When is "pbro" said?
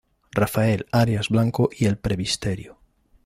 1.97-2.79